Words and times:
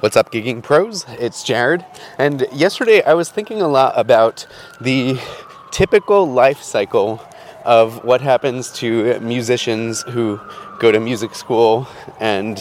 What's 0.00 0.16
up, 0.16 0.32
Gigging 0.32 0.62
Pros? 0.62 1.04
It's 1.18 1.44
Jared. 1.44 1.84
And 2.16 2.46
yesterday 2.54 3.02
I 3.02 3.12
was 3.12 3.28
thinking 3.28 3.60
a 3.60 3.68
lot 3.68 3.92
about 3.98 4.46
the 4.80 5.20
typical 5.72 6.24
life 6.26 6.62
cycle 6.62 7.22
of 7.66 8.02
what 8.02 8.22
happens 8.22 8.72
to 8.78 9.20
musicians 9.20 10.00
who 10.04 10.40
go 10.78 10.90
to 10.90 10.98
music 10.98 11.34
school 11.34 11.86
and 12.18 12.58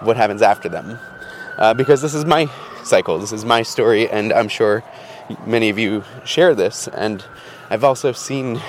what 0.00 0.18
happens 0.18 0.42
after 0.42 0.68
them. 0.68 0.98
Uh, 1.56 1.72
because 1.72 2.02
this 2.02 2.12
is 2.12 2.26
my 2.26 2.46
cycle, 2.84 3.18
this 3.18 3.32
is 3.32 3.46
my 3.46 3.62
story, 3.62 4.10
and 4.10 4.30
I'm 4.30 4.48
sure 4.48 4.84
many 5.46 5.70
of 5.70 5.78
you 5.78 6.04
share 6.26 6.54
this. 6.54 6.88
And 6.88 7.24
I've 7.70 7.84
also 7.84 8.12
seen 8.12 8.60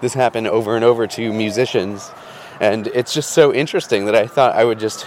this 0.00 0.14
happen 0.14 0.46
over 0.46 0.76
and 0.76 0.84
over 0.84 1.08
to 1.08 1.32
musicians. 1.32 2.12
And 2.60 2.86
it's 2.94 3.12
just 3.12 3.32
so 3.32 3.52
interesting 3.52 4.04
that 4.04 4.14
I 4.14 4.28
thought 4.28 4.54
I 4.54 4.64
would 4.64 4.78
just 4.78 5.04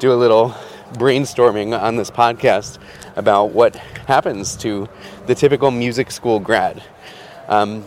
do 0.00 0.12
a 0.12 0.18
little 0.18 0.56
brainstorming 0.94 1.78
on 1.78 1.96
this 1.96 2.10
podcast 2.10 2.78
about 3.16 3.52
what 3.52 3.76
happens 3.76 4.56
to 4.56 4.88
the 5.26 5.34
typical 5.34 5.70
music 5.70 6.10
school 6.10 6.40
grad. 6.40 6.82
Um, 7.48 7.84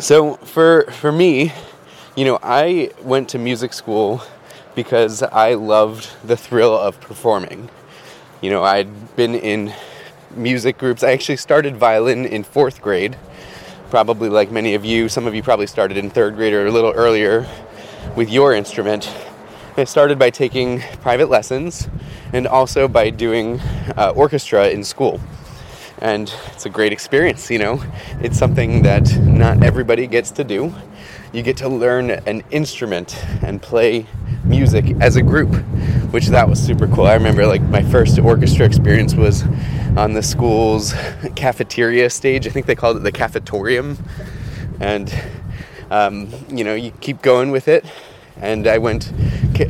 so 0.00 0.34
for 0.34 0.82
for 0.90 1.12
me, 1.12 1.52
you 2.16 2.24
know, 2.24 2.38
I 2.42 2.90
went 3.02 3.28
to 3.30 3.38
music 3.38 3.72
school 3.72 4.22
because 4.74 5.22
I 5.22 5.54
loved 5.54 6.08
the 6.24 6.36
thrill 6.36 6.76
of 6.76 7.00
performing. 7.00 7.70
You 8.40 8.50
know, 8.50 8.62
I'd 8.62 9.16
been 9.16 9.34
in 9.34 9.72
music 10.34 10.78
groups. 10.78 11.02
I 11.02 11.12
actually 11.12 11.36
started 11.36 11.76
violin 11.76 12.24
in 12.26 12.44
fourth 12.44 12.80
grade, 12.80 13.16
probably 13.90 14.28
like 14.28 14.50
many 14.50 14.74
of 14.74 14.84
you. 14.84 15.08
Some 15.08 15.26
of 15.26 15.34
you 15.34 15.42
probably 15.42 15.66
started 15.66 15.96
in 15.96 16.10
third 16.10 16.36
grade 16.36 16.52
or 16.52 16.66
a 16.66 16.70
little 16.70 16.92
earlier 16.92 17.46
with 18.14 18.30
your 18.30 18.52
instrument. 18.52 19.12
I 19.78 19.84
started 19.84 20.18
by 20.18 20.30
taking 20.30 20.80
private 21.02 21.30
lessons 21.30 21.88
and 22.32 22.48
also 22.48 22.88
by 22.88 23.10
doing 23.10 23.60
uh, 23.96 24.12
orchestra 24.16 24.70
in 24.70 24.82
school. 24.82 25.20
And 25.98 26.34
it's 26.52 26.66
a 26.66 26.68
great 26.68 26.92
experience, 26.92 27.48
you 27.48 27.60
know. 27.60 27.84
It's 28.20 28.36
something 28.36 28.82
that 28.82 29.16
not 29.20 29.62
everybody 29.62 30.08
gets 30.08 30.32
to 30.32 30.42
do. 30.42 30.74
You 31.32 31.44
get 31.44 31.56
to 31.58 31.68
learn 31.68 32.10
an 32.10 32.42
instrument 32.50 33.24
and 33.40 33.62
play 33.62 34.06
music 34.42 34.96
as 35.00 35.14
a 35.14 35.22
group, 35.22 35.54
which 36.10 36.26
that 36.26 36.48
was 36.48 36.60
super 36.60 36.88
cool. 36.88 37.06
I 37.06 37.14
remember 37.14 37.46
like 37.46 37.62
my 37.62 37.84
first 37.84 38.18
orchestra 38.18 38.66
experience 38.66 39.14
was 39.14 39.44
on 39.96 40.12
the 40.12 40.24
school's 40.24 40.92
cafeteria 41.36 42.10
stage. 42.10 42.48
I 42.48 42.50
think 42.50 42.66
they 42.66 42.74
called 42.74 42.96
it 42.96 43.04
the 43.04 43.12
cafetorium. 43.12 43.96
And 44.80 45.14
um, 45.88 46.30
you 46.48 46.64
know, 46.64 46.74
you 46.74 46.90
keep 47.00 47.22
going 47.22 47.52
with 47.52 47.68
it. 47.68 47.84
And 48.40 48.66
I 48.66 48.78
went, 48.78 49.12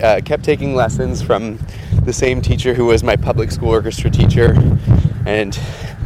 uh, 0.03 0.21
kept 0.25 0.45
taking 0.45 0.75
lessons 0.75 1.23
from 1.23 1.59
the 2.05 2.13
same 2.13 2.41
teacher 2.41 2.75
who 2.75 2.87
was 2.87 3.03
my 3.03 3.17
public 3.17 3.51
school 3.51 3.71
orchestra 3.71 4.11
teacher. 4.11 4.55
And 5.27 5.59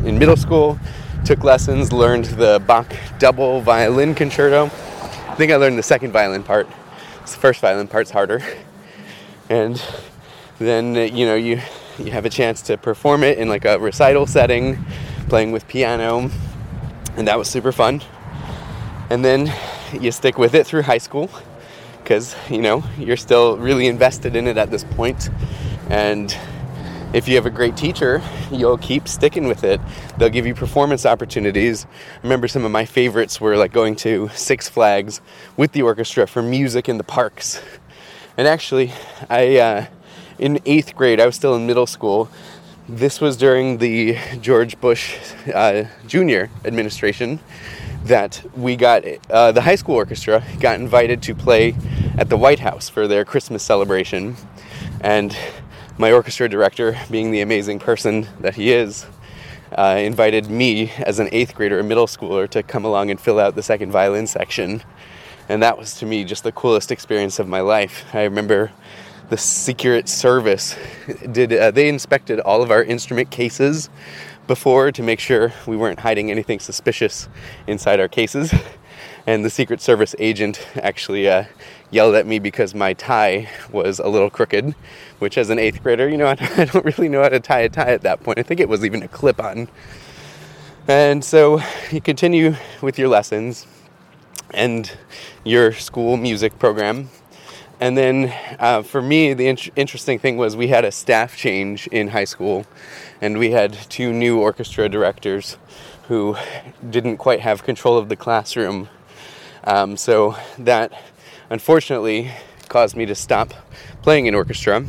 in 0.04 0.18
middle 0.18 0.36
school, 0.36 0.78
took 1.24 1.44
lessons, 1.44 1.92
learned 1.92 2.24
the 2.26 2.62
Bach 2.66 2.92
double 3.18 3.60
violin 3.60 4.14
concerto. 4.14 4.66
I 4.66 5.34
think 5.36 5.52
I 5.52 5.56
learned 5.56 5.78
the 5.78 5.82
second 5.82 6.12
violin 6.12 6.42
part. 6.42 6.68
The 7.22 7.28
first 7.28 7.60
violin 7.60 7.88
part's 7.88 8.10
harder. 8.10 8.42
And 9.48 9.82
then 10.58 10.94
you 10.94 11.26
know 11.26 11.34
you 11.34 11.60
you 11.98 12.10
have 12.10 12.24
a 12.24 12.30
chance 12.30 12.62
to 12.62 12.76
perform 12.76 13.22
it 13.22 13.38
in 13.38 13.48
like 13.48 13.64
a 13.64 13.78
recital 13.78 14.26
setting, 14.26 14.84
playing 15.28 15.52
with 15.52 15.68
piano, 15.68 16.30
and 17.16 17.28
that 17.28 17.38
was 17.38 17.48
super 17.48 17.72
fun. 17.72 18.02
And 19.10 19.24
then 19.24 19.52
you 19.92 20.10
stick 20.10 20.38
with 20.38 20.54
it 20.54 20.66
through 20.66 20.82
high 20.82 20.98
school 20.98 21.30
because 22.02 22.34
you 22.50 22.60
know 22.60 22.82
you're 22.98 23.16
still 23.16 23.56
really 23.56 23.86
invested 23.86 24.36
in 24.36 24.46
it 24.46 24.56
at 24.56 24.70
this 24.70 24.84
point 24.84 25.30
and 25.90 26.36
if 27.12 27.28
you 27.28 27.34
have 27.34 27.44
a 27.44 27.50
great 27.50 27.76
teacher, 27.76 28.22
you'll 28.50 28.78
keep 28.78 29.06
sticking 29.06 29.46
with 29.46 29.64
it. 29.64 29.82
They'll 30.16 30.30
give 30.30 30.46
you 30.46 30.54
performance 30.54 31.04
opportunities. 31.04 31.84
I 31.84 32.22
remember 32.22 32.48
some 32.48 32.64
of 32.64 32.70
my 32.70 32.86
favorites 32.86 33.38
were 33.38 33.56
like 33.58 33.70
going 33.70 33.96
to 33.96 34.30
Six 34.30 34.70
Flags 34.70 35.20
with 35.56 35.72
the 35.72 35.82
orchestra 35.82 36.26
for 36.26 36.40
music 36.40 36.88
in 36.88 36.96
the 36.96 37.04
parks. 37.04 37.60
And 38.38 38.48
actually, 38.48 38.94
I 39.28 39.58
uh, 39.58 39.86
in 40.38 40.58
eighth 40.64 40.96
grade, 40.96 41.20
I 41.20 41.26
was 41.26 41.36
still 41.36 41.54
in 41.54 41.66
middle 41.66 41.86
school. 41.86 42.30
This 42.88 43.20
was 43.20 43.36
during 43.36 43.76
the 43.76 44.16
George 44.40 44.80
Bush 44.80 45.18
uh, 45.54 45.84
Jr. 46.06 46.44
administration 46.64 47.40
that 48.04 48.44
we 48.56 48.76
got 48.76 49.04
uh, 49.30 49.52
the 49.52 49.60
high 49.60 49.74
school 49.74 49.94
orchestra 49.94 50.42
got 50.60 50.80
invited 50.80 51.22
to 51.22 51.34
play 51.34 51.74
at 52.18 52.28
the 52.28 52.36
White 52.36 52.58
House 52.58 52.88
for 52.88 53.06
their 53.06 53.24
Christmas 53.24 53.62
celebration, 53.62 54.36
and 55.00 55.36
my 55.98 56.12
orchestra 56.12 56.48
director, 56.48 56.98
being 57.10 57.30
the 57.30 57.40
amazing 57.40 57.78
person 57.78 58.26
that 58.40 58.54
he 58.54 58.72
is, 58.72 59.06
uh, 59.76 59.96
invited 59.98 60.50
me 60.50 60.90
as 60.98 61.18
an 61.18 61.28
eighth 61.32 61.54
grader, 61.54 61.78
a 61.78 61.84
middle 61.84 62.06
schooler, 62.06 62.48
to 62.48 62.62
come 62.62 62.84
along 62.84 63.10
and 63.10 63.20
fill 63.20 63.38
out 63.38 63.54
the 63.54 63.62
second 63.62 63.90
violin 63.90 64.26
section. 64.26 64.82
And 65.48 65.62
that 65.62 65.78
was 65.78 65.94
to 65.98 66.06
me 66.06 66.24
just 66.24 66.44
the 66.44 66.52
coolest 66.52 66.90
experience 66.90 67.38
of 67.38 67.48
my 67.48 67.60
life. 67.60 68.04
I 68.14 68.24
remember 68.24 68.72
the 69.28 69.36
Secret 69.38 70.08
Service 70.08 70.76
did 71.30 71.52
uh, 71.52 71.70
they 71.70 71.88
inspected 71.88 72.38
all 72.40 72.62
of 72.62 72.70
our 72.70 72.82
instrument 72.82 73.30
cases 73.30 73.88
before 74.46 74.92
to 74.92 75.02
make 75.02 75.20
sure 75.20 75.52
we 75.66 75.76
weren't 75.76 76.00
hiding 76.00 76.30
anything 76.30 76.58
suspicious 76.58 77.28
inside 77.66 78.00
our 78.00 78.08
cases. 78.08 78.52
And 79.24 79.44
the 79.44 79.50
Secret 79.50 79.80
Service 79.80 80.16
agent 80.18 80.66
actually 80.74 81.28
uh, 81.28 81.44
yelled 81.92 82.16
at 82.16 82.26
me 82.26 82.40
because 82.40 82.74
my 82.74 82.92
tie 82.92 83.48
was 83.70 84.00
a 84.00 84.08
little 84.08 84.30
crooked, 84.30 84.74
which 85.20 85.38
as 85.38 85.48
an 85.48 85.60
eighth 85.60 85.80
grader, 85.80 86.08
you 86.08 86.16
know, 86.16 86.26
I 86.40 86.64
don't 86.64 86.84
really 86.84 87.08
know 87.08 87.22
how 87.22 87.28
to 87.28 87.38
tie 87.38 87.60
a 87.60 87.68
tie 87.68 87.92
at 87.92 88.02
that 88.02 88.24
point. 88.24 88.40
I 88.40 88.42
think 88.42 88.58
it 88.58 88.68
was 88.68 88.84
even 88.84 89.00
a 89.02 89.08
clip 89.08 89.40
on. 89.40 89.68
And 90.88 91.24
so 91.24 91.60
you 91.92 92.00
continue 92.00 92.56
with 92.80 92.98
your 92.98 93.06
lessons 93.08 93.68
and 94.52 94.90
your 95.44 95.72
school 95.72 96.16
music 96.16 96.58
program. 96.58 97.08
And 97.82 97.98
then 97.98 98.32
uh, 98.60 98.82
for 98.82 99.02
me, 99.02 99.34
the 99.34 99.48
in- 99.48 99.58
interesting 99.74 100.20
thing 100.20 100.36
was 100.36 100.54
we 100.54 100.68
had 100.68 100.84
a 100.84 100.92
staff 100.92 101.36
change 101.36 101.88
in 101.88 102.06
high 102.06 102.26
school, 102.26 102.64
and 103.20 103.40
we 103.40 103.50
had 103.50 103.72
two 103.72 104.12
new 104.12 104.38
orchestra 104.38 104.88
directors 104.88 105.58
who 106.06 106.36
didn't 106.90 107.16
quite 107.16 107.40
have 107.40 107.64
control 107.64 107.98
of 107.98 108.08
the 108.08 108.14
classroom. 108.14 108.88
Um, 109.64 109.96
so 109.96 110.36
that 110.58 110.92
unfortunately 111.50 112.30
caused 112.68 112.94
me 112.94 113.04
to 113.04 113.16
stop 113.16 113.52
playing 114.00 114.26
in 114.26 114.34
orchestra. 114.36 114.84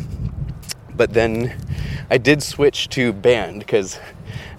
But 0.95 1.13
then 1.15 1.57
I 2.11 2.19
did 2.19 2.43
switch 2.43 2.89
to 2.89 3.11
band 3.11 3.61
because 3.61 3.99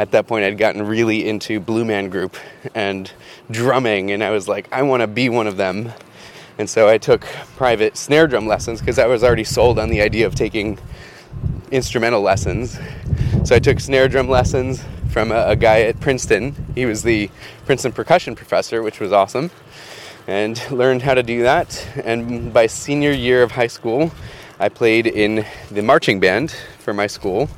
at 0.01 0.11
that 0.11 0.27
point 0.27 0.45
I'd 0.45 0.59
gotten 0.59 0.85
really 0.85 1.29
into 1.29 1.61
Blue 1.61 1.85
Man 1.85 2.09
Group 2.09 2.37
and 2.75 3.13
drumming, 3.49 4.11
and 4.11 4.25
I 4.25 4.31
was 4.31 4.49
like, 4.49 4.67
I 4.73 4.83
want 4.83 5.03
to 5.03 5.07
be 5.07 5.29
one 5.29 5.47
of 5.47 5.57
them. 5.57 5.93
And 6.59 6.71
so 6.71 6.89
I 6.89 6.99
took 6.99 7.23
private 7.57 7.97
snare 7.97 8.27
drum 8.27 8.47
lessons 8.47 8.81
because 8.81 8.99
I 8.99 9.07
was 9.07 9.25
already 9.25 9.45
sold 9.45 9.79
on 9.79 9.89
the 9.91 10.01
idea 10.01 10.27
of 10.27 10.35
taking 10.35 10.79
instrumental 11.71 12.21
lessons. 12.21 12.79
So 13.45 13.57
I 13.57 13.59
took 13.59 13.81
snare 13.81 14.09
drum 14.09 14.29
lessons 14.29 14.85
from 15.11 15.33
a, 15.33 15.49
a 15.49 15.57
guy 15.57 15.83
at 15.83 16.01
Princeton. 16.01 16.55
He 16.75 16.87
was 16.87 17.03
the 17.03 17.31
Princeton 17.67 17.93
percussion 17.93 18.35
professor, 18.37 18.83
which 18.83 19.01
was 19.01 19.13
awesome 19.13 19.51
and 20.27 20.61
learned 20.71 21.03
how 21.03 21.15
to 21.15 21.23
do 21.23 21.43
that. 21.43 21.87
And 22.05 22.53
by 22.53 22.67
senior 22.67 23.13
year 23.13 23.43
of 23.43 23.53
high 23.53 23.67
school, 23.67 24.13
I 24.59 24.69
played 24.69 25.07
in 25.07 25.45
the 25.71 25.83
marching 25.83 26.21
band 26.21 26.53
for 26.79 26.95
my 26.95 27.07
school 27.07 27.49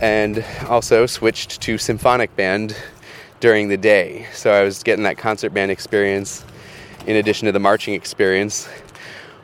and 0.00 0.44
also 0.68 1.06
switched 1.06 1.60
to 1.62 1.78
symphonic 1.78 2.34
band 2.36 2.76
during 3.40 3.68
the 3.68 3.76
day. 3.76 4.26
So 4.32 4.52
I 4.52 4.62
was 4.62 4.82
getting 4.82 5.04
that 5.04 5.18
concert 5.18 5.52
band 5.52 5.70
experience 5.70 6.44
in 7.06 7.16
addition 7.16 7.46
to 7.46 7.52
the 7.52 7.58
marching 7.58 7.94
experience, 7.94 8.66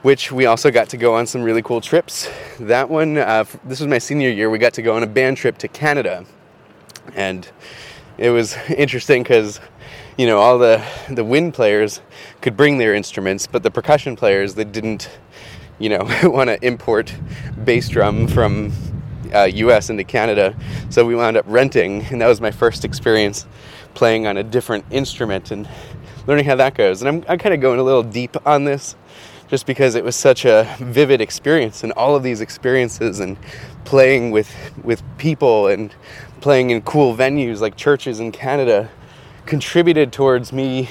which 0.03 0.31
we 0.31 0.47
also 0.47 0.71
got 0.71 0.89
to 0.91 0.97
go 0.97 1.15
on 1.15 1.27
some 1.27 1.43
really 1.43 1.63
cool 1.63 1.81
trips. 1.81 2.29
That 2.61 2.89
one, 2.89 3.17
uh, 3.19 3.45
this 3.65 3.81
was 3.81 3.89
my 3.89 3.99
senior 3.99 4.31
year, 4.31 4.51
we 4.51 4.59
got 4.59 4.75
to 4.75 4.83
go 4.83 4.95
on 4.97 5.03
a 5.03 5.07
band 5.07 5.37
trip 5.37 5.59
to 5.59 5.69
Canada. 5.69 6.25
And 7.15 7.49
it 8.19 8.31
was 8.31 8.57
interesting 8.69 9.23
because 9.23 9.61
you 10.17 10.27
know 10.27 10.39
all 10.39 10.59
the 10.59 10.83
the 11.11 11.25
wind 11.25 11.53
players 11.53 12.01
could 12.41 12.57
bring 12.57 12.79
their 12.79 12.95
instruments 12.95 13.47
but 13.47 13.63
the 13.63 13.71
percussion 13.71 14.17
players 14.17 14.55
they 14.55 14.65
didn't 14.65 15.11
you 15.79 15.91
know 15.91 15.99
want 16.23 16.49
to 16.49 16.67
import 16.67 17.15
bass 17.65 17.91
drum 17.91 18.27
from 18.27 18.73
uh, 19.35 19.45
U.S. 19.45 19.91
into 19.91 20.05
Canada, 20.05 20.55
so 20.91 21.05
we 21.05 21.15
wound 21.15 21.37
up 21.37 21.45
renting, 21.49 22.05
and 22.07 22.21
that 22.21 22.29
was 22.29 22.41
my 22.41 22.51
first 22.51 22.85
experience 22.85 23.47
playing 23.95 24.27
on 24.27 24.37
a 24.37 24.43
different 24.43 24.85
instrument 24.91 25.51
and 25.51 25.69
learning 26.27 26.45
how 26.45 26.57
that 26.57 26.75
goes. 26.75 27.03
And 27.03 27.09
I'm, 27.09 27.25
I'm 27.29 27.39
kind 27.39 27.55
of 27.55 27.61
going 27.61 27.79
a 27.79 27.83
little 27.83 28.03
deep 28.03 28.37
on 28.47 28.65
this 28.65 28.97
just 29.49 29.67
because 29.67 29.95
it 29.95 30.05
was 30.05 30.17
such 30.17 30.45
a 30.45 30.75
vivid 30.79 31.21
experience 31.21 31.85
and 31.85 31.93
all 31.93 32.17
of 32.17 32.23
these 32.23 32.41
experiences 32.41 33.21
and 33.21 33.37
playing 33.85 34.33
with 34.33 34.53
with 34.83 35.03
people 35.19 35.69
and 35.69 35.95
playing 36.41 36.71
in 36.71 36.83
cool 36.83 37.17
venues 37.17 37.61
like 37.61 37.77
churches 37.77 38.19
in 38.19 38.33
Canada 38.33 38.91
contributed 39.47 40.13
towards 40.13 40.53
me 40.53 40.89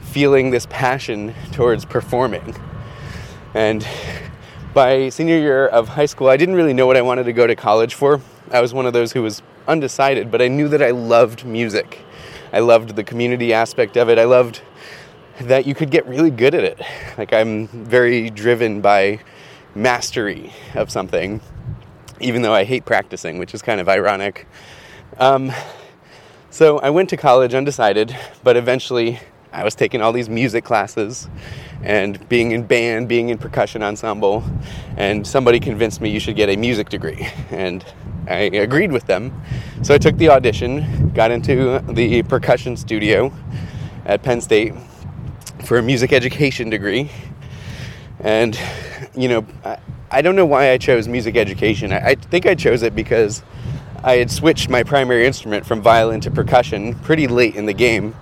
feeling 0.00 0.50
this 0.50 0.66
passion 0.66 1.34
towards 1.52 1.84
performing. 1.84 2.56
And 3.54 3.86
by 4.74 5.08
senior 5.08 5.38
year 5.38 5.66
of 5.66 5.88
high 5.88 6.06
school, 6.06 6.28
I 6.28 6.36
didn't 6.36 6.54
really 6.54 6.72
know 6.72 6.86
what 6.86 6.96
I 6.96 7.02
wanted 7.02 7.24
to 7.24 7.32
go 7.32 7.46
to 7.46 7.54
college 7.54 7.94
for. 7.94 8.20
I 8.50 8.60
was 8.60 8.74
one 8.74 8.86
of 8.86 8.92
those 8.92 9.12
who 9.12 9.22
was 9.22 9.42
undecided, 9.66 10.30
but 10.30 10.42
I 10.42 10.48
knew 10.48 10.68
that 10.68 10.82
I 10.82 10.90
loved 10.90 11.44
music. 11.44 12.04
I 12.52 12.60
loved 12.60 12.96
the 12.96 13.04
community 13.04 13.52
aspect 13.52 13.96
of 13.96 14.08
it. 14.08 14.18
I 14.18 14.24
loved 14.24 14.62
that 15.40 15.66
you 15.66 15.74
could 15.74 15.90
get 15.90 16.06
really 16.06 16.30
good 16.30 16.54
at 16.54 16.64
it. 16.64 16.80
Like, 17.16 17.32
I'm 17.32 17.68
very 17.68 18.30
driven 18.30 18.80
by 18.80 19.20
mastery 19.74 20.52
of 20.74 20.90
something, 20.90 21.40
even 22.20 22.42
though 22.42 22.54
I 22.54 22.64
hate 22.64 22.84
practicing, 22.84 23.38
which 23.38 23.54
is 23.54 23.62
kind 23.62 23.80
of 23.80 23.88
ironic. 23.88 24.48
Um, 25.18 25.52
so 26.50 26.78
I 26.78 26.90
went 26.90 27.10
to 27.10 27.16
college 27.16 27.54
undecided, 27.54 28.16
but 28.42 28.56
eventually 28.56 29.20
I 29.52 29.64
was 29.64 29.74
taking 29.74 30.02
all 30.02 30.12
these 30.12 30.28
music 30.28 30.64
classes 30.64 31.28
and 31.82 32.28
being 32.28 32.52
in 32.52 32.64
band, 32.64 33.08
being 33.08 33.28
in 33.28 33.38
percussion 33.38 33.82
ensemble, 33.82 34.42
and 34.96 35.26
somebody 35.26 35.60
convinced 35.60 36.00
me 36.00 36.10
you 36.10 36.20
should 36.20 36.36
get 36.36 36.48
a 36.48 36.56
music 36.56 36.88
degree. 36.88 37.28
And 37.50 37.84
I 38.28 38.50
agreed 38.56 38.92
with 38.92 39.06
them. 39.06 39.42
So 39.82 39.94
I 39.94 39.98
took 39.98 40.16
the 40.16 40.28
audition, 40.28 41.10
got 41.10 41.30
into 41.30 41.82
the 41.88 42.22
percussion 42.24 42.76
studio 42.76 43.32
at 44.04 44.22
Penn 44.22 44.40
State 44.40 44.74
for 45.64 45.78
a 45.78 45.82
music 45.82 46.12
education 46.12 46.70
degree. 46.70 47.10
And, 48.20 48.58
you 49.16 49.28
know, 49.28 49.46
I, 49.64 49.78
I 50.10 50.22
don't 50.22 50.36
know 50.36 50.46
why 50.46 50.72
I 50.72 50.78
chose 50.78 51.08
music 51.08 51.36
education. 51.36 51.92
I, 51.92 52.10
I 52.10 52.14
think 52.14 52.46
I 52.46 52.54
chose 52.54 52.82
it 52.82 52.94
because 52.94 53.42
I 54.02 54.16
had 54.16 54.30
switched 54.30 54.68
my 54.68 54.82
primary 54.82 55.26
instrument 55.26 55.66
from 55.66 55.82
violin 55.82 56.20
to 56.20 56.30
percussion 56.30 56.94
pretty 56.96 57.26
late 57.26 57.56
in 57.56 57.66
the 57.66 57.74
game 57.74 58.14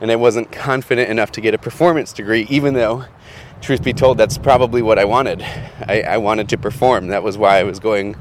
and 0.00 0.10
I 0.10 0.16
wasn't 0.16 0.52
confident 0.52 1.10
enough 1.10 1.32
to 1.32 1.40
get 1.40 1.54
a 1.54 1.58
performance 1.58 2.12
degree, 2.12 2.46
even 2.48 2.74
though, 2.74 3.04
truth 3.60 3.82
be 3.82 3.92
told, 3.92 4.18
that's 4.18 4.38
probably 4.38 4.82
what 4.82 4.98
I 4.98 5.04
wanted. 5.04 5.42
I, 5.42 6.02
I 6.02 6.16
wanted 6.18 6.48
to 6.50 6.58
perform. 6.58 7.08
That 7.08 7.22
was 7.22 7.36
why 7.36 7.58
I 7.58 7.62
was 7.64 7.78
going 7.78 8.16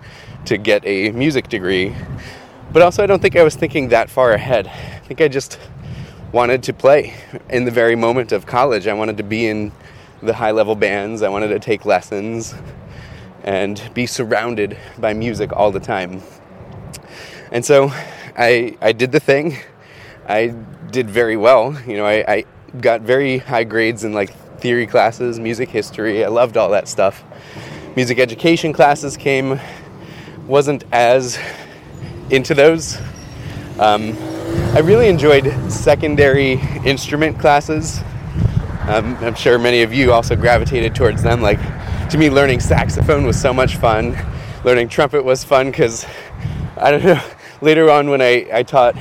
to 0.45 0.57
get 0.57 0.85
a 0.85 1.11
music 1.11 1.49
degree. 1.49 1.95
But 2.71 2.81
also, 2.81 3.03
I 3.03 3.05
don't 3.05 3.21
think 3.21 3.35
I 3.35 3.43
was 3.43 3.55
thinking 3.55 3.89
that 3.89 4.09
far 4.09 4.33
ahead. 4.33 4.67
I 4.67 4.99
think 4.99 5.21
I 5.21 5.27
just 5.27 5.59
wanted 6.31 6.63
to 6.63 6.73
play 6.73 7.13
in 7.49 7.65
the 7.65 7.71
very 7.71 7.95
moment 7.95 8.31
of 8.31 8.45
college. 8.45 8.87
I 8.87 8.93
wanted 8.93 9.17
to 9.17 9.23
be 9.23 9.47
in 9.47 9.71
the 10.21 10.33
high 10.33 10.51
level 10.51 10.75
bands, 10.75 11.21
I 11.21 11.29
wanted 11.29 11.49
to 11.49 11.59
take 11.59 11.85
lessons 11.85 12.55
and 13.43 13.81
be 13.93 14.05
surrounded 14.05 14.77
by 14.97 15.13
music 15.13 15.53
all 15.53 15.71
the 15.71 15.79
time. 15.79 16.21
And 17.51 17.63
so 17.63 17.91
I, 18.37 18.75
I 18.81 18.91
did 18.91 19.11
the 19.11 19.19
thing. 19.19 19.57
I 20.27 20.47
did 20.91 21.09
very 21.09 21.37
well. 21.37 21.79
You 21.87 21.97
know, 21.97 22.05
I, 22.05 22.25
I 22.27 22.45
got 22.81 23.01
very 23.01 23.37
high 23.37 23.63
grades 23.63 24.03
in 24.03 24.11
like 24.11 24.33
theory 24.59 24.87
classes, 24.87 25.39
music 25.39 25.69
history. 25.69 26.23
I 26.23 26.27
loved 26.27 26.57
all 26.57 26.69
that 26.69 26.87
stuff. 26.87 27.23
Music 27.95 28.19
education 28.19 28.73
classes 28.73 29.17
came, 29.17 29.59
wasn't 30.47 30.83
as 30.91 31.39
into 32.29 32.53
those. 32.53 32.97
Um, 33.79 34.17
I 34.73 34.79
really 34.79 35.07
enjoyed 35.07 35.51
secondary 35.71 36.53
instrument 36.85 37.39
classes. 37.39 37.99
Um, 38.87 39.17
I'm 39.17 39.35
sure 39.35 39.59
many 39.59 39.81
of 39.81 39.93
you 39.93 40.13
also 40.13 40.35
gravitated 40.35 40.95
towards 40.95 41.23
them. 41.23 41.41
Like, 41.41 41.59
to 42.09 42.17
me, 42.17 42.29
learning 42.29 42.59
saxophone 42.59 43.25
was 43.25 43.39
so 43.39 43.53
much 43.53 43.75
fun. 43.75 44.17
Learning 44.63 44.87
trumpet 44.87 45.23
was 45.23 45.43
fun 45.43 45.71
because, 45.71 46.05
I 46.77 46.91
don't 46.91 47.03
know, 47.03 47.21
later 47.61 47.89
on 47.89 48.09
when 48.09 48.21
I, 48.21 48.47
I 48.51 48.63
taught 48.63 48.95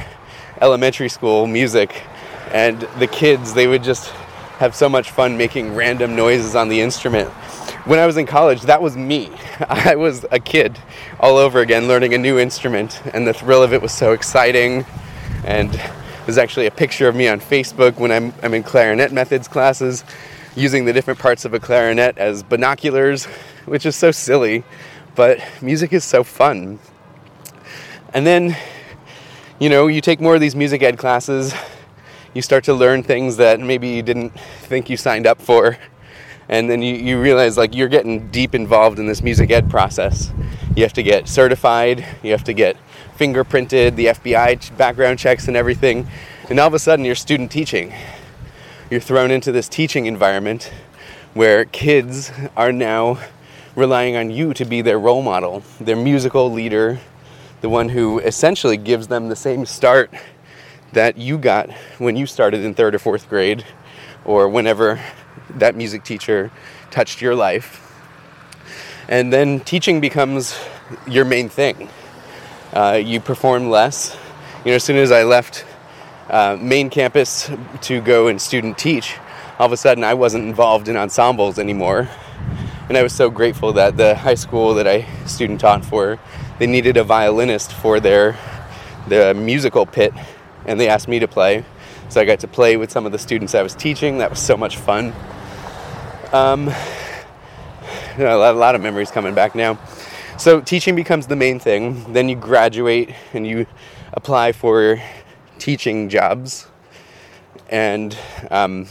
elementary 0.60 1.08
school 1.08 1.46
music, 1.46 2.02
and 2.50 2.80
the 2.98 3.06
kids 3.06 3.54
they 3.54 3.66
would 3.66 3.82
just 3.82 4.12
have 4.58 4.74
so 4.74 4.88
much 4.88 5.10
fun 5.10 5.36
making 5.36 5.74
random 5.74 6.16
noises 6.16 6.54
on 6.54 6.68
the 6.68 6.80
instrument. 6.80 7.28
When 7.84 7.98
I 7.98 8.06
was 8.06 8.16
in 8.16 8.26
college, 8.26 8.62
that 8.62 8.80
was 8.80 8.96
me. 8.96 9.30
I 9.68 9.96
was 9.96 10.24
a 10.30 10.40
kid 10.40 10.78
all 11.20 11.36
over 11.36 11.60
again 11.60 11.88
learning 11.88 12.14
a 12.14 12.18
new 12.18 12.38
instrument, 12.38 13.02
and 13.14 13.26
the 13.26 13.32
thrill 13.32 13.62
of 13.62 13.72
it 13.72 13.82
was 13.82 13.92
so 13.92 14.12
exciting. 14.12 14.84
And 15.44 15.70
there's 16.24 16.38
actually 16.38 16.66
a 16.66 16.70
picture 16.70 17.08
of 17.08 17.14
me 17.14 17.28
on 17.28 17.40
Facebook 17.40 17.98
when 17.98 18.10
I'm, 18.10 18.34
I'm 18.42 18.54
in 18.54 18.62
clarinet 18.62 19.12
methods 19.12 19.46
classes 19.46 20.04
using 20.56 20.84
the 20.84 20.92
different 20.92 21.20
parts 21.20 21.44
of 21.44 21.54
a 21.54 21.60
clarinet 21.60 22.16
as 22.18 22.42
binoculars, 22.42 23.26
which 23.66 23.84
is 23.86 23.94
so 23.94 24.10
silly, 24.10 24.64
but 25.14 25.38
music 25.60 25.92
is 25.92 26.02
so 26.02 26.24
fun. 26.24 26.78
And 28.14 28.26
then 28.26 28.56
you 29.58 29.70
know, 29.70 29.86
you 29.86 30.02
take 30.02 30.20
more 30.20 30.34
of 30.34 30.40
these 30.42 30.54
music 30.54 30.82
ed 30.82 30.98
classes, 30.98 31.54
you 32.36 32.42
start 32.42 32.64
to 32.64 32.74
learn 32.74 33.02
things 33.02 33.38
that 33.38 33.60
maybe 33.60 33.88
you 33.88 34.02
didn't 34.02 34.28
think 34.60 34.90
you 34.90 34.96
signed 34.98 35.26
up 35.26 35.40
for. 35.40 35.78
And 36.50 36.68
then 36.68 36.82
you, 36.82 36.94
you 36.94 37.20
realize 37.20 37.56
like 37.56 37.74
you're 37.74 37.88
getting 37.88 38.28
deep 38.28 38.54
involved 38.54 38.98
in 38.98 39.06
this 39.06 39.22
music 39.22 39.50
ed 39.50 39.70
process. 39.70 40.32
You 40.76 40.82
have 40.82 40.92
to 40.92 41.02
get 41.02 41.28
certified, 41.28 42.06
you 42.22 42.32
have 42.32 42.44
to 42.44 42.52
get 42.52 42.76
fingerprinted, 43.18 43.96
the 43.96 44.06
FBI 44.06 44.76
background 44.76 45.18
checks 45.18 45.48
and 45.48 45.56
everything. 45.56 46.06
And 46.50 46.60
all 46.60 46.68
of 46.68 46.74
a 46.74 46.78
sudden 46.78 47.06
you're 47.06 47.14
student 47.14 47.50
teaching. 47.50 47.94
You're 48.90 49.00
thrown 49.00 49.30
into 49.30 49.50
this 49.50 49.66
teaching 49.66 50.04
environment 50.04 50.70
where 51.32 51.64
kids 51.64 52.30
are 52.54 52.70
now 52.70 53.18
relying 53.74 54.14
on 54.14 54.30
you 54.30 54.52
to 54.54 54.64
be 54.66 54.82
their 54.82 54.98
role 54.98 55.22
model, 55.22 55.62
their 55.80 55.96
musical 55.96 56.52
leader, 56.52 57.00
the 57.62 57.70
one 57.70 57.88
who 57.88 58.18
essentially 58.18 58.76
gives 58.76 59.06
them 59.06 59.30
the 59.30 59.36
same 59.36 59.64
start 59.64 60.12
that 60.96 61.18
you 61.18 61.36
got 61.36 61.70
when 61.98 62.16
you 62.16 62.24
started 62.24 62.64
in 62.64 62.72
third 62.72 62.94
or 62.94 62.98
fourth 62.98 63.28
grade 63.28 63.62
or 64.24 64.48
whenever 64.48 64.98
that 65.50 65.76
music 65.76 66.02
teacher 66.04 66.50
touched 66.90 67.20
your 67.20 67.34
life. 67.34 67.82
And 69.06 69.30
then 69.30 69.60
teaching 69.60 70.00
becomes 70.00 70.58
your 71.06 71.26
main 71.26 71.50
thing. 71.50 71.90
Uh, 72.72 73.00
you 73.04 73.20
perform 73.20 73.68
less. 73.68 74.16
You 74.64 74.70
know, 74.70 74.76
as 74.76 74.84
soon 74.84 74.96
as 74.96 75.12
I 75.12 75.24
left 75.24 75.66
uh, 76.30 76.56
main 76.58 76.88
campus 76.88 77.50
to 77.82 78.00
go 78.00 78.28
and 78.28 78.40
student 78.40 78.78
teach, 78.78 79.16
all 79.58 79.66
of 79.66 79.72
a 79.72 79.76
sudden 79.76 80.02
I 80.02 80.14
wasn't 80.14 80.44
involved 80.44 80.88
in 80.88 80.96
ensembles 80.96 81.58
anymore. 81.58 82.08
And 82.88 82.96
I 82.96 83.02
was 83.02 83.12
so 83.12 83.28
grateful 83.28 83.74
that 83.74 83.98
the 83.98 84.14
high 84.14 84.34
school 84.34 84.72
that 84.74 84.88
I 84.88 85.06
student 85.26 85.60
taught 85.60 85.84
for 85.84 86.18
they 86.58 86.66
needed 86.66 86.96
a 86.96 87.04
violinist 87.04 87.74
for 87.74 88.00
their 88.00 88.38
the 89.08 89.34
musical 89.34 89.86
pit, 89.86 90.12
and 90.66 90.78
they 90.78 90.88
asked 90.88 91.08
me 91.08 91.18
to 91.18 91.28
play. 91.28 91.64
So 92.08 92.20
I 92.20 92.24
got 92.24 92.40
to 92.40 92.48
play 92.48 92.76
with 92.76 92.90
some 92.90 93.06
of 93.06 93.12
the 93.12 93.18
students 93.18 93.54
I 93.54 93.62
was 93.62 93.74
teaching. 93.74 94.18
That 94.18 94.30
was 94.30 94.38
so 94.38 94.56
much 94.56 94.76
fun. 94.76 95.12
Um, 96.32 96.66
you 98.18 98.24
know, 98.24 98.50
a 98.50 98.52
lot 98.52 98.74
of 98.74 98.80
memories 98.80 99.10
coming 99.10 99.34
back 99.34 99.54
now. 99.54 99.78
So 100.38 100.60
teaching 100.60 100.94
becomes 100.94 101.26
the 101.26 101.36
main 101.36 101.58
thing. 101.58 102.12
Then 102.12 102.28
you 102.28 102.36
graduate 102.36 103.14
and 103.32 103.46
you 103.46 103.66
apply 104.12 104.52
for 104.52 105.00
teaching 105.58 106.08
jobs. 106.08 106.66
And 107.68 108.16
um, 108.50 108.86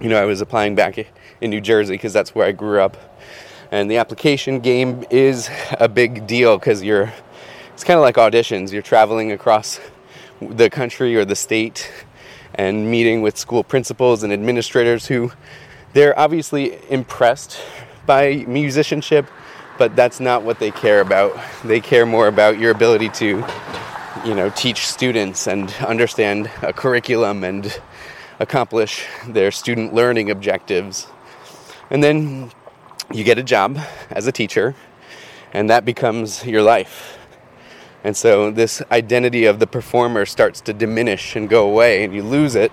you 0.00 0.08
know, 0.08 0.20
I 0.20 0.24
was 0.24 0.40
applying 0.40 0.74
back 0.74 0.98
in 1.40 1.50
New 1.50 1.60
Jersey 1.60 1.94
because 1.94 2.12
that's 2.12 2.34
where 2.34 2.46
I 2.46 2.52
grew 2.52 2.80
up 2.80 2.96
and 3.70 3.90
the 3.90 3.98
application 3.98 4.60
game 4.60 5.04
is 5.10 5.48
a 5.78 5.88
big 5.88 6.26
deal 6.26 6.58
because 6.58 6.82
you're 6.82 7.12
it's 7.72 7.84
kind 7.84 7.98
of 7.98 8.02
like 8.02 8.16
auditions 8.16 8.72
you're 8.72 8.82
traveling 8.82 9.32
across 9.32 9.80
the 10.40 10.70
country 10.70 11.16
or 11.16 11.24
the 11.24 11.36
state 11.36 11.90
and 12.54 12.90
meeting 12.90 13.22
with 13.22 13.36
school 13.36 13.62
principals 13.62 14.22
and 14.22 14.32
administrators 14.32 15.06
who 15.06 15.32
they're 15.92 16.18
obviously 16.18 16.78
impressed 16.90 17.60
by 18.06 18.44
musicianship 18.46 19.26
but 19.78 19.94
that's 19.96 20.20
not 20.20 20.42
what 20.42 20.58
they 20.58 20.70
care 20.70 21.00
about 21.00 21.38
they 21.64 21.80
care 21.80 22.06
more 22.06 22.26
about 22.26 22.58
your 22.58 22.70
ability 22.70 23.08
to 23.08 23.44
you 24.24 24.34
know 24.34 24.50
teach 24.50 24.86
students 24.86 25.46
and 25.46 25.70
understand 25.86 26.50
a 26.62 26.72
curriculum 26.72 27.44
and 27.44 27.80
accomplish 28.38 29.06
their 29.28 29.50
student 29.50 29.94
learning 29.94 30.30
objectives 30.30 31.06
and 31.90 32.02
then 32.02 32.50
you 33.12 33.24
get 33.24 33.38
a 33.38 33.42
job 33.42 33.78
as 34.10 34.28
a 34.28 34.32
teacher, 34.32 34.74
and 35.52 35.68
that 35.70 35.84
becomes 35.84 36.46
your 36.46 36.62
life. 36.62 37.18
And 38.02 38.16
so 38.16 38.50
this 38.50 38.82
identity 38.90 39.44
of 39.44 39.58
the 39.58 39.66
performer 39.66 40.24
starts 40.26 40.60
to 40.62 40.72
diminish 40.72 41.36
and 41.36 41.48
go 41.48 41.68
away, 41.68 42.04
and 42.04 42.14
you 42.14 42.22
lose 42.22 42.54
it. 42.54 42.72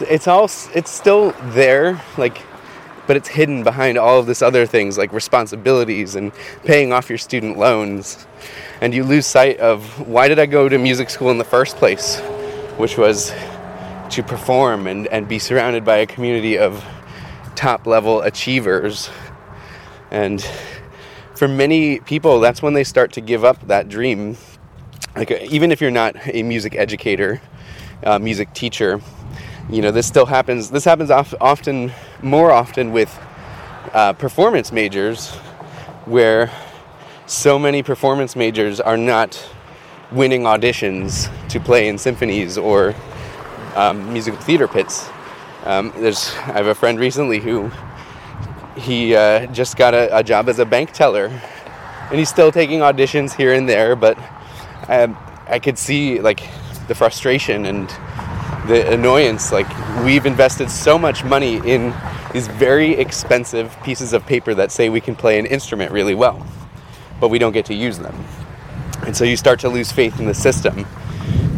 It's 0.00 0.28
all 0.28 0.44
it's 0.74 0.90
still 0.90 1.32
there, 1.52 2.00
like 2.16 2.38
but 3.06 3.16
it's 3.16 3.28
hidden 3.28 3.62
behind 3.62 3.98
all 3.98 4.18
of 4.18 4.26
this 4.26 4.40
other 4.40 4.66
things 4.66 4.96
like 4.96 5.12
responsibilities 5.12 6.14
and 6.14 6.32
paying 6.64 6.92
off 6.92 7.08
your 7.08 7.18
student 7.18 7.58
loans. 7.58 8.26
And 8.80 8.94
you 8.94 9.04
lose 9.04 9.26
sight 9.26 9.58
of 9.58 10.08
why 10.08 10.28
did 10.28 10.38
I 10.38 10.46
go 10.46 10.68
to 10.68 10.78
music 10.78 11.10
school 11.10 11.30
in 11.30 11.38
the 11.38 11.44
first 11.44 11.76
place, 11.76 12.18
which 12.76 12.96
was 12.96 13.32
to 14.10 14.22
perform 14.22 14.86
and, 14.86 15.06
and 15.08 15.28
be 15.28 15.38
surrounded 15.38 15.84
by 15.84 15.98
a 15.98 16.06
community 16.06 16.58
of 16.58 16.84
top 17.54 17.86
level 17.86 18.22
achievers. 18.22 19.10
And 20.10 20.46
for 21.36 21.48
many 21.48 22.00
people, 22.00 22.40
that's 22.40 22.62
when 22.62 22.74
they 22.74 22.84
start 22.84 23.12
to 23.12 23.20
give 23.20 23.44
up 23.44 23.66
that 23.66 23.88
dream. 23.88 24.36
Like, 25.16 25.30
even 25.30 25.72
if 25.72 25.80
you're 25.80 25.90
not 25.90 26.16
a 26.26 26.42
music 26.42 26.74
educator, 26.74 27.40
uh, 28.04 28.18
music 28.18 28.52
teacher, 28.54 29.00
you 29.70 29.82
know, 29.82 29.90
this 29.90 30.06
still 30.06 30.26
happens. 30.26 30.70
This 30.70 30.84
happens 30.84 31.10
often, 31.10 31.92
more 32.22 32.50
often 32.50 32.92
with 32.92 33.18
uh, 33.92 34.12
performance 34.12 34.72
majors, 34.72 35.30
where 36.04 36.50
so 37.26 37.58
many 37.58 37.82
performance 37.82 38.36
majors 38.36 38.80
are 38.80 38.96
not 38.96 39.48
winning 40.12 40.42
auditions 40.42 41.30
to 41.48 41.58
play 41.58 41.88
in 41.88 41.96
symphonies 41.96 42.58
or 42.58 42.94
um, 43.74 44.12
musical 44.12 44.40
theater 44.40 44.68
pits. 44.68 45.08
Um, 45.64 45.92
there's, 45.96 46.34
I 46.34 46.52
have 46.52 46.66
a 46.66 46.74
friend 46.74 46.98
recently 46.98 47.40
who 47.40 47.70
he 48.76 49.14
uh, 49.14 49.46
just 49.46 49.76
got 49.76 49.94
a, 49.94 50.18
a, 50.18 50.22
job 50.22 50.48
as 50.48 50.58
a 50.58 50.64
bank 50.64 50.92
teller, 50.92 51.26
and 51.26 52.18
he's 52.18 52.28
still 52.28 52.52
taking 52.52 52.80
auditions 52.80 53.34
here 53.34 53.52
and 53.52 53.68
there. 53.68 53.96
But 53.96 54.18
I, 54.88 55.02
um, 55.02 55.18
I 55.46 55.58
could 55.58 55.78
see 55.78 56.20
like 56.20 56.42
the 56.88 56.94
frustration 56.94 57.66
and 57.66 57.88
the 58.66 58.92
annoyance. 58.92 59.52
Like 59.52 59.68
we've 60.04 60.26
invested 60.26 60.70
so 60.70 60.98
much 60.98 61.24
money 61.24 61.56
in 61.56 61.94
these 62.32 62.48
very 62.48 62.92
expensive 62.92 63.76
pieces 63.84 64.12
of 64.12 64.26
paper 64.26 64.54
that 64.54 64.72
say 64.72 64.88
we 64.88 65.00
can 65.00 65.14
play 65.14 65.38
an 65.38 65.46
instrument 65.46 65.92
really 65.92 66.14
well, 66.14 66.44
but 67.20 67.28
we 67.28 67.38
don't 67.38 67.52
get 67.52 67.66
to 67.66 67.74
use 67.74 67.98
them. 67.98 68.24
And 69.06 69.16
so 69.16 69.24
you 69.24 69.36
start 69.36 69.60
to 69.60 69.68
lose 69.68 69.92
faith 69.92 70.18
in 70.18 70.26
the 70.26 70.34
system, 70.34 70.86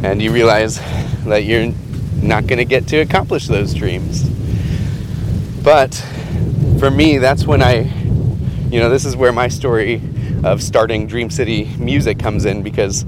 and 0.03 0.21
you 0.21 0.33
realize 0.33 0.81
that 1.25 1.45
you're 1.45 1.73
not 2.21 2.47
going 2.47 2.59
to 2.59 2.65
get 2.65 2.89
to 2.89 2.99
accomplish 2.99 3.47
those 3.47 3.73
dreams. 3.73 4.29
But 5.63 6.05
for 6.79 6.91
me, 6.91 7.19
that's 7.19 7.47
when 7.47 7.63
I, 7.63 7.91
you 8.71 8.81
know, 8.81 8.91
this 8.91 9.05
is 9.05 9.17
where 9.17 9.33
my 9.33 9.49
story 9.49 10.01
of 10.45 10.63
starting 10.63 11.07
Dream 11.07 11.31
City 11.31 11.65
Music 11.79 12.19
comes 12.19 12.45
in 12.45 12.63
because 12.63 13.07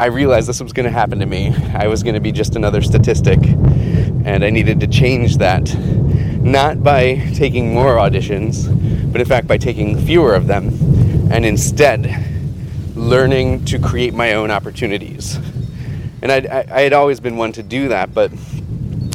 I 0.00 0.06
realized 0.06 0.48
this 0.48 0.60
was 0.60 0.72
going 0.72 0.84
to 0.84 0.90
happen 0.90 1.18
to 1.20 1.26
me. 1.26 1.54
I 1.74 1.86
was 1.86 2.02
going 2.02 2.14
to 2.14 2.20
be 2.20 2.32
just 2.32 2.56
another 2.56 2.80
statistic, 2.82 3.38
and 3.42 4.42
I 4.42 4.50
needed 4.50 4.80
to 4.80 4.86
change 4.86 5.36
that. 5.36 5.74
Not 5.76 6.82
by 6.82 7.16
taking 7.34 7.74
more 7.74 7.96
auditions, 7.96 8.66
but 9.12 9.20
in 9.20 9.26
fact 9.26 9.46
by 9.46 9.58
taking 9.58 9.98
fewer 9.98 10.34
of 10.34 10.46
them, 10.46 10.68
and 11.30 11.44
instead 11.44 12.32
learning 12.94 13.64
to 13.66 13.78
create 13.78 14.14
my 14.14 14.32
own 14.34 14.50
opportunities. 14.50 15.36
And 16.22 16.32
I'd, 16.32 16.46
I, 16.46 16.66
I 16.70 16.80
had 16.82 16.92
always 16.92 17.20
been 17.20 17.36
one 17.36 17.52
to 17.52 17.62
do 17.62 17.88
that, 17.88 18.14
but 18.14 18.32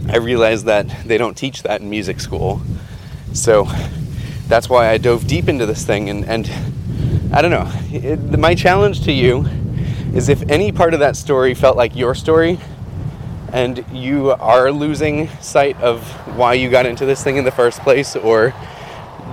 I 0.08 0.18
realized 0.18 0.66
that 0.66 0.88
they 1.06 1.18
don't 1.18 1.36
teach 1.36 1.64
that 1.64 1.82
in 1.82 1.90
music 1.90 2.20
school. 2.20 2.62
So 3.34 3.68
that's 4.48 4.70
why 4.70 4.90
I 4.90 4.98
dove 4.98 5.28
deep 5.28 5.48
into 5.48 5.66
this 5.66 5.86
thing. 5.86 6.10
And, 6.10 6.26
and 6.26 6.50
I 7.34 7.42
don't 7.42 7.52
know, 7.52 7.72
it, 7.92 8.40
my 8.40 8.56
challenge 8.56 9.04
to 9.06 9.12
you 9.12 9.46
is 10.14 10.30
if 10.30 10.50
any 10.50 10.72
part 10.72 10.94
of 10.94 11.00
that 11.02 11.16
story 11.16 11.54
felt 11.54 11.78
like 11.78 11.96
your 11.96 12.16
story 12.16 12.60
and 13.54 13.86
you 13.92 14.32
are 14.32 14.72
losing 14.72 15.28
sight 15.40 15.80
of 15.82 16.08
why 16.36 16.54
you 16.54 16.70
got 16.70 16.86
into 16.86 17.06
this 17.06 17.24
thing 17.24 17.38
in 17.38 17.46
the 17.46 17.52
first 17.52 17.80
place 17.82 18.16
or 18.16 18.54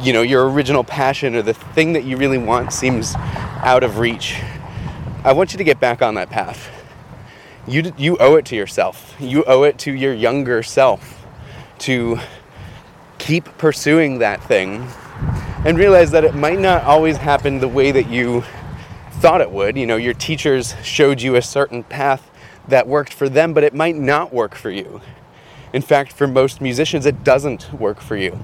you 0.00 0.12
know 0.12 0.22
your 0.22 0.48
original 0.50 0.84
passion 0.84 1.34
or 1.34 1.42
the 1.42 1.54
thing 1.54 1.92
that 1.92 2.04
you 2.04 2.16
really 2.16 2.38
want 2.38 2.72
seems 2.72 3.14
out 3.62 3.82
of 3.82 3.98
reach 3.98 4.40
i 5.24 5.32
want 5.32 5.52
you 5.52 5.58
to 5.58 5.64
get 5.64 5.80
back 5.80 6.02
on 6.02 6.14
that 6.14 6.30
path 6.30 6.68
you 7.66 7.92
you 7.96 8.16
owe 8.18 8.36
it 8.36 8.44
to 8.44 8.56
yourself 8.56 9.14
you 9.18 9.44
owe 9.44 9.62
it 9.62 9.78
to 9.78 9.92
your 9.92 10.14
younger 10.14 10.62
self 10.62 11.26
to 11.78 12.18
keep 13.26 13.44
pursuing 13.58 14.20
that 14.20 14.40
thing 14.44 14.86
and 15.64 15.76
realize 15.76 16.12
that 16.12 16.24
it 16.24 16.32
might 16.32 16.60
not 16.60 16.84
always 16.84 17.16
happen 17.16 17.58
the 17.58 17.66
way 17.66 17.90
that 17.90 18.08
you 18.08 18.44
thought 19.14 19.40
it 19.40 19.50
would. 19.50 19.76
You 19.76 19.84
know, 19.84 19.96
your 19.96 20.14
teachers 20.14 20.76
showed 20.84 21.20
you 21.20 21.34
a 21.34 21.42
certain 21.42 21.82
path 21.82 22.30
that 22.68 22.86
worked 22.86 23.12
for 23.12 23.28
them, 23.28 23.52
but 23.52 23.64
it 23.64 23.74
might 23.74 23.96
not 23.96 24.32
work 24.32 24.54
for 24.54 24.70
you. 24.70 25.00
In 25.72 25.82
fact, 25.82 26.12
for 26.12 26.28
most 26.28 26.60
musicians, 26.60 27.04
it 27.04 27.24
doesn't 27.24 27.72
work 27.72 28.00
for 28.00 28.16
you. 28.16 28.38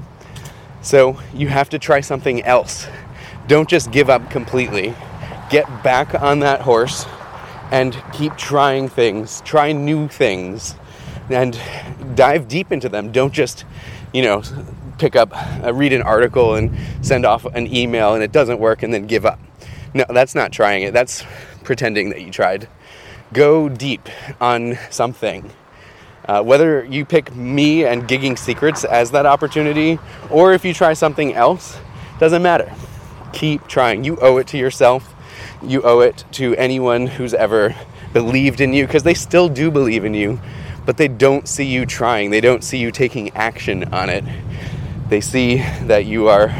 So 0.80 1.20
you 1.32 1.46
have 1.46 1.70
to 1.70 1.78
try 1.78 2.00
something 2.00 2.42
else. 2.42 2.88
Don't 3.46 3.68
just 3.68 3.92
give 3.92 4.10
up 4.10 4.30
completely. 4.30 4.96
Get 5.48 5.66
back 5.84 6.20
on 6.20 6.40
that 6.40 6.62
horse 6.62 7.06
and 7.70 7.96
keep 8.12 8.36
trying 8.36 8.88
things, 8.88 9.42
try 9.42 9.70
new 9.70 10.08
things, 10.08 10.74
and 11.30 11.58
dive 12.14 12.48
deep 12.48 12.72
into 12.72 12.88
them. 12.88 13.12
Don't 13.12 13.32
just, 13.32 13.64
you 14.12 14.22
know, 14.22 14.42
pick 14.98 15.16
up, 15.16 15.32
uh, 15.64 15.72
read 15.72 15.92
an 15.92 16.02
article 16.02 16.54
and 16.54 16.76
send 17.00 17.24
off 17.24 17.44
an 17.44 17.72
email 17.74 18.14
and 18.14 18.22
it 18.22 18.32
doesn't 18.32 18.58
work 18.58 18.82
and 18.82 18.92
then 18.92 19.06
give 19.06 19.26
up. 19.26 19.38
No, 19.94 20.04
that's 20.08 20.34
not 20.34 20.52
trying 20.52 20.82
it. 20.82 20.92
That's 20.92 21.24
pretending 21.64 22.10
that 22.10 22.22
you 22.22 22.30
tried. 22.30 22.68
Go 23.32 23.68
deep 23.68 24.08
on 24.40 24.78
something. 24.90 25.50
Uh, 26.24 26.42
whether 26.42 26.84
you 26.84 27.04
pick 27.04 27.34
me 27.34 27.84
and 27.84 28.04
gigging 28.04 28.38
secrets 28.38 28.84
as 28.84 29.10
that 29.10 29.26
opportunity, 29.26 29.98
or 30.30 30.52
if 30.52 30.64
you 30.64 30.72
try 30.72 30.92
something 30.92 31.34
else, 31.34 31.78
doesn't 32.20 32.42
matter. 32.42 32.72
Keep 33.32 33.66
trying. 33.66 34.04
You 34.04 34.16
owe 34.18 34.36
it 34.36 34.46
to 34.48 34.58
yourself. 34.58 35.14
You 35.62 35.82
owe 35.82 36.00
it 36.00 36.24
to 36.32 36.54
anyone 36.56 37.06
who's 37.06 37.34
ever 37.34 37.74
believed 38.12 38.60
in 38.60 38.72
you, 38.72 38.86
because 38.86 39.02
they 39.02 39.14
still 39.14 39.48
do 39.48 39.70
believe 39.70 40.04
in 40.04 40.14
you, 40.14 40.40
but 40.84 40.96
they 40.96 41.08
don't 41.08 41.46
see 41.48 41.64
you 41.64 41.86
trying. 41.86 42.30
They 42.30 42.40
don't 42.40 42.64
see 42.64 42.78
you 42.78 42.90
taking 42.90 43.30
action 43.30 43.92
on 43.92 44.08
it. 44.08 44.24
They 45.08 45.20
see 45.20 45.58
that 45.84 46.06
you 46.06 46.28
are, 46.28 46.54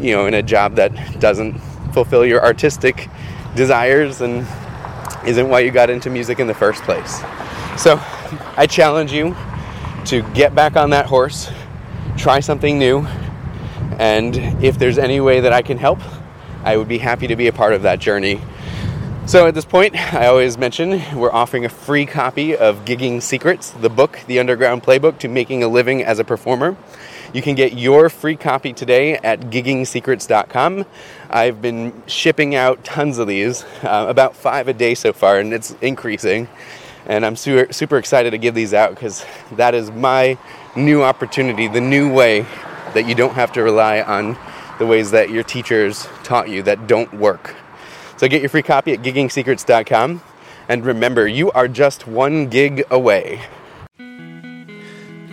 you 0.00 0.12
know, 0.12 0.26
in 0.26 0.34
a 0.34 0.42
job 0.42 0.76
that 0.76 1.20
doesn't 1.20 1.58
fulfill 1.92 2.24
your 2.24 2.44
artistic 2.44 3.08
desires 3.54 4.20
and 4.20 4.46
isn't 5.26 5.48
why 5.48 5.60
you 5.60 5.70
got 5.70 5.90
into 5.90 6.10
music 6.10 6.38
in 6.38 6.46
the 6.46 6.54
first 6.54 6.82
place. 6.82 7.20
So 7.76 8.00
I 8.56 8.66
challenge 8.68 9.12
you 9.12 9.36
to 10.06 10.22
get 10.32 10.54
back 10.54 10.76
on 10.76 10.90
that 10.90 11.06
horse, 11.06 11.50
try 12.16 12.40
something 12.40 12.78
new, 12.78 13.06
and 13.98 14.36
if 14.62 14.78
there's 14.78 14.98
any 14.98 15.20
way 15.20 15.40
that 15.40 15.52
I 15.52 15.62
can 15.62 15.76
help, 15.76 16.00
I 16.62 16.76
would 16.76 16.88
be 16.88 16.98
happy 16.98 17.26
to 17.26 17.36
be 17.36 17.48
a 17.48 17.52
part 17.52 17.72
of 17.72 17.82
that 17.82 17.98
journey. 17.98 18.40
So 19.28 19.46
at 19.46 19.52
this 19.52 19.66
point, 19.66 19.94
I 20.14 20.26
always 20.28 20.56
mention 20.56 21.02
we're 21.14 21.30
offering 21.30 21.66
a 21.66 21.68
free 21.68 22.06
copy 22.06 22.56
of 22.56 22.86
Gigging 22.86 23.20
Secrets, 23.20 23.72
the 23.72 23.90
book, 23.90 24.18
the 24.26 24.38
underground 24.38 24.82
playbook 24.82 25.18
to 25.18 25.28
making 25.28 25.62
a 25.62 25.68
living 25.68 26.02
as 26.02 26.18
a 26.18 26.24
performer. 26.24 26.78
You 27.34 27.42
can 27.42 27.54
get 27.54 27.74
your 27.74 28.08
free 28.08 28.36
copy 28.36 28.72
today 28.72 29.18
at 29.18 29.40
giggingsecrets.com. 29.40 30.86
I've 31.28 31.60
been 31.60 32.02
shipping 32.06 32.54
out 32.54 32.82
tons 32.84 33.18
of 33.18 33.28
these, 33.28 33.64
uh, 33.82 34.06
about 34.08 34.34
five 34.34 34.66
a 34.66 34.72
day 34.72 34.94
so 34.94 35.12
far, 35.12 35.38
and 35.38 35.52
it's 35.52 35.76
increasing. 35.82 36.48
And 37.04 37.26
I'm 37.26 37.36
super, 37.36 37.70
super 37.70 37.98
excited 37.98 38.30
to 38.30 38.38
give 38.38 38.54
these 38.54 38.72
out 38.72 38.94
because 38.94 39.26
that 39.52 39.74
is 39.74 39.90
my 39.90 40.38
new 40.74 41.02
opportunity, 41.02 41.68
the 41.68 41.82
new 41.82 42.10
way 42.10 42.46
that 42.94 43.06
you 43.06 43.14
don't 43.14 43.34
have 43.34 43.52
to 43.52 43.62
rely 43.62 44.00
on 44.00 44.38
the 44.78 44.86
ways 44.86 45.10
that 45.10 45.28
your 45.28 45.42
teachers 45.42 46.08
taught 46.24 46.48
you 46.48 46.62
that 46.62 46.86
don't 46.86 47.12
work. 47.12 47.54
So 48.18 48.26
get 48.28 48.42
your 48.42 48.50
free 48.50 48.62
copy 48.62 48.92
at 48.92 49.00
giggingsecrets.com. 49.00 50.22
And 50.68 50.84
remember, 50.84 51.26
you 51.26 51.50
are 51.52 51.68
just 51.68 52.06
one 52.06 52.48
gig 52.48 52.84
away. 52.90 53.40